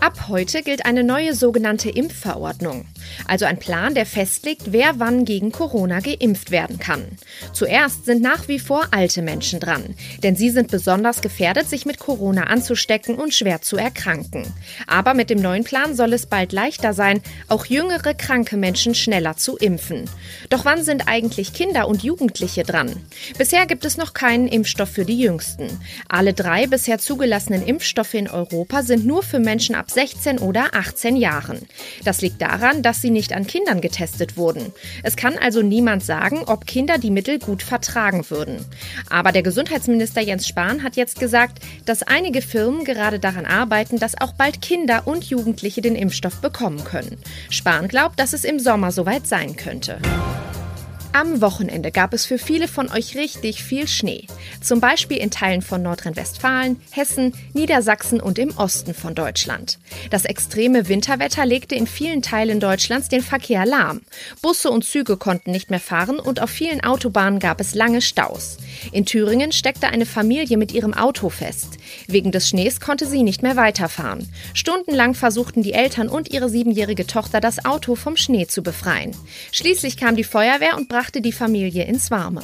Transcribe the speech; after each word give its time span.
Ab 0.00 0.28
heute 0.28 0.62
gilt 0.62 0.86
eine 0.86 1.02
neue 1.02 1.34
sogenannte 1.34 1.90
Impfverordnung. 1.90 2.86
Also 3.26 3.46
ein 3.46 3.58
Plan, 3.58 3.94
der 3.94 4.06
festlegt, 4.06 4.70
wer 4.72 5.00
wann 5.00 5.24
gegen 5.24 5.50
Corona 5.50 5.98
geimpft 5.98 6.52
werden 6.52 6.78
kann. 6.78 7.04
Zuerst 7.52 8.04
sind 8.04 8.22
nach 8.22 8.46
wie 8.46 8.60
vor 8.60 8.86
alte 8.92 9.22
Menschen 9.22 9.58
dran, 9.58 9.96
denn 10.22 10.36
sie 10.36 10.50
sind 10.50 10.70
besonders 10.70 11.20
gefährdet, 11.20 11.68
sich 11.68 11.84
mit 11.84 11.98
Corona 11.98 12.44
anzustecken 12.44 13.16
und 13.16 13.34
schwer 13.34 13.60
zu 13.60 13.76
erkranken. 13.76 14.46
Aber 14.86 15.14
mit 15.14 15.30
dem 15.30 15.40
neuen 15.40 15.64
Plan 15.64 15.96
soll 15.96 16.12
es 16.12 16.26
bald 16.26 16.52
leichter 16.52 16.94
sein, 16.94 17.20
auch 17.48 17.66
jüngere 17.66 18.14
kranke 18.14 18.56
Menschen 18.56 18.94
schneller 18.94 19.36
zu 19.36 19.56
impfen. 19.56 20.08
Doch 20.48 20.64
wann 20.64 20.84
sind 20.84 21.08
eigentlich 21.08 21.52
Kinder 21.52 21.88
und 21.88 22.04
Jugendliche 22.04 22.62
dran? 22.62 22.94
Bisher 23.36 23.66
gibt 23.66 23.84
es 23.84 23.96
noch 23.96 24.14
keinen 24.14 24.46
Impfstoff 24.46 24.90
für 24.90 25.04
die 25.04 25.18
Jüngsten. 25.18 25.68
Alle 26.08 26.34
drei 26.34 26.68
bisher 26.68 26.98
zugelassenen 26.98 27.66
Impfstoffe 27.66 28.14
in 28.14 28.28
Europa 28.28 28.84
sind 28.84 29.04
nur 29.04 29.24
für 29.24 29.40
Menschen 29.40 29.74
ab 29.74 29.87
16 29.90 30.38
oder 30.38 30.74
18 30.74 31.16
Jahren. 31.16 31.60
Das 32.04 32.20
liegt 32.20 32.40
daran, 32.42 32.82
dass 32.82 33.00
sie 33.00 33.10
nicht 33.10 33.32
an 33.32 33.46
Kindern 33.46 33.80
getestet 33.80 34.36
wurden. 34.36 34.72
Es 35.02 35.16
kann 35.16 35.36
also 35.38 35.62
niemand 35.62 36.04
sagen, 36.04 36.42
ob 36.46 36.66
Kinder 36.66 36.98
die 36.98 37.10
Mittel 37.10 37.38
gut 37.38 37.62
vertragen 37.62 38.28
würden. 38.30 38.64
Aber 39.08 39.32
der 39.32 39.42
Gesundheitsminister 39.42 40.20
Jens 40.20 40.46
Spahn 40.46 40.82
hat 40.82 40.96
jetzt 40.96 41.18
gesagt, 41.18 41.62
dass 41.84 42.02
einige 42.02 42.42
Firmen 42.42 42.84
gerade 42.84 43.18
daran 43.18 43.46
arbeiten, 43.46 43.98
dass 43.98 44.20
auch 44.20 44.32
bald 44.32 44.62
Kinder 44.62 45.06
und 45.06 45.24
Jugendliche 45.24 45.80
den 45.80 45.96
Impfstoff 45.96 46.40
bekommen 46.40 46.84
können. 46.84 47.18
Spahn 47.50 47.88
glaubt, 47.88 48.18
dass 48.20 48.32
es 48.32 48.44
im 48.44 48.58
Sommer 48.58 48.92
soweit 48.92 49.26
sein 49.26 49.56
könnte. 49.56 49.98
Am 51.12 51.40
Wochenende 51.40 51.90
gab 51.90 52.12
es 52.12 52.26
für 52.26 52.38
viele 52.38 52.68
von 52.68 52.90
euch 52.92 53.16
richtig 53.16 53.62
viel 53.62 53.88
Schnee. 53.88 54.26
Zum 54.60 54.80
Beispiel 54.80 55.16
in 55.16 55.30
Teilen 55.30 55.62
von 55.62 55.82
Nordrhein-Westfalen, 55.82 56.80
Hessen, 56.90 57.32
Niedersachsen 57.54 58.20
und 58.20 58.38
im 58.38 58.56
Osten 58.56 58.94
von 58.94 59.14
Deutschland. 59.14 59.78
Das 60.10 60.26
extreme 60.26 60.88
Winterwetter 60.88 61.46
legte 61.46 61.74
in 61.74 61.86
vielen 61.86 62.22
Teilen 62.22 62.60
Deutschlands 62.60 63.08
den 63.08 63.22
Verkehr 63.22 63.64
lahm. 63.64 64.02
Busse 64.42 64.70
und 64.70 64.84
Züge 64.84 65.16
konnten 65.16 65.50
nicht 65.50 65.70
mehr 65.70 65.80
fahren 65.80 66.20
und 66.20 66.42
auf 66.42 66.50
vielen 66.50 66.84
Autobahnen 66.84 67.40
gab 67.40 67.60
es 67.60 67.74
lange 67.74 68.02
Staus. 68.02 68.58
In 68.92 69.06
Thüringen 69.06 69.52
steckte 69.52 69.88
eine 69.88 70.06
Familie 70.06 70.58
mit 70.58 70.72
ihrem 70.72 70.94
Auto 70.94 71.30
fest. 71.30 71.77
Wegen 72.06 72.32
des 72.32 72.48
Schnees 72.48 72.80
konnte 72.80 73.06
sie 73.06 73.22
nicht 73.22 73.42
mehr 73.42 73.56
weiterfahren. 73.56 74.28
Stundenlang 74.54 75.14
versuchten 75.14 75.62
die 75.62 75.72
Eltern 75.72 76.08
und 76.08 76.30
ihre 76.32 76.48
siebenjährige 76.48 77.06
Tochter 77.06 77.40
das 77.40 77.64
Auto 77.64 77.94
vom 77.94 78.16
Schnee 78.16 78.46
zu 78.46 78.62
befreien. 78.62 79.14
Schließlich 79.52 79.96
kam 79.96 80.16
die 80.16 80.24
Feuerwehr 80.24 80.76
und 80.76 80.88
brachte 80.88 81.20
die 81.20 81.32
Familie 81.32 81.84
ins 81.84 82.10
Warme. 82.10 82.42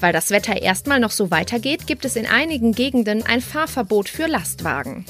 Weil 0.00 0.12
das 0.12 0.30
Wetter 0.30 0.60
erstmal 0.60 1.00
noch 1.00 1.10
so 1.10 1.30
weitergeht, 1.30 1.86
gibt 1.86 2.04
es 2.04 2.16
in 2.16 2.26
einigen 2.26 2.72
Gegenden 2.72 3.22
ein 3.22 3.40
Fahrverbot 3.40 4.08
für 4.08 4.26
Lastwagen. 4.26 5.04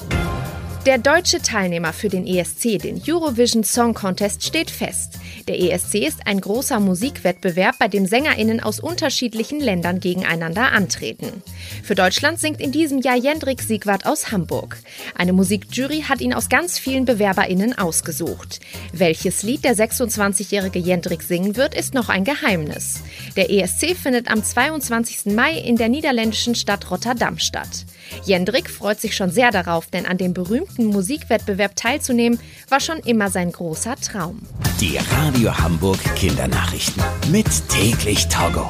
Der 0.85 0.97
deutsche 0.97 1.41
Teilnehmer 1.41 1.93
für 1.93 2.09
den 2.09 2.27
ESC, 2.27 2.77
den 2.77 3.01
Eurovision 3.07 3.63
Song 3.63 3.93
Contest, 3.93 4.43
steht 4.43 4.69
fest. 4.69 5.13
Der 5.47 5.57
ESC 5.57 5.95
ist 6.05 6.27
ein 6.27 6.41
großer 6.41 6.81
Musikwettbewerb, 6.81 7.79
bei 7.79 7.87
dem 7.87 8.05
SängerInnen 8.05 8.61
aus 8.61 8.81
unterschiedlichen 8.81 9.61
Ländern 9.61 10.01
gegeneinander 10.01 10.73
antreten. 10.73 11.41
Für 11.83 11.95
Deutschland 11.95 12.39
singt 12.39 12.59
in 12.59 12.73
diesem 12.73 12.99
Jahr 12.99 13.15
Jendrik 13.15 13.61
Siegwart 13.61 14.05
aus 14.05 14.33
Hamburg. 14.33 14.77
Eine 15.15 15.31
Musikjury 15.31 16.01
hat 16.01 16.19
ihn 16.19 16.33
aus 16.33 16.49
ganz 16.49 16.77
vielen 16.77 17.05
BewerberInnen 17.05 17.77
ausgesucht. 17.77 18.59
Welches 18.91 19.41
Lied 19.41 19.63
der 19.63 19.77
26-jährige 19.77 20.79
Jendrik 20.79 21.23
singen 21.23 21.55
wird, 21.55 21.75
ist 21.75 21.93
noch 21.93 22.09
ein 22.09 22.25
Geheimnis. 22.25 23.03
Der 23.37 23.49
ESC 23.49 23.95
findet 23.95 24.29
am 24.29 24.43
22. 24.43 25.33
Mai 25.33 25.53
in 25.57 25.77
der 25.77 25.87
niederländischen 25.87 26.55
Stadt 26.55 26.91
Rotterdam 26.91 27.39
statt. 27.39 27.85
Jendrik 28.25 28.69
freut 28.69 28.99
sich 28.99 29.15
schon 29.15 29.29
sehr 29.29 29.51
darauf, 29.51 29.87
denn 29.87 30.05
an 30.05 30.17
dem 30.17 30.33
berühmten 30.33 30.72
Musikwettbewerb 30.77 31.75
teilzunehmen, 31.75 32.39
war 32.69 32.79
schon 32.79 32.99
immer 32.99 33.29
sein 33.29 33.51
großer 33.51 33.95
Traum. 33.97 34.41
Die 34.79 34.97
Radio 34.97 35.57
Hamburg 35.57 35.99
Kindernachrichten. 36.15 37.03
Mit 37.31 37.47
täglich 37.69 38.27
Togo. 38.27 38.69